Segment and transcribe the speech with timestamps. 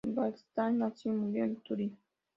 [0.15, 1.95] Gastaldi nació y murió en Turin.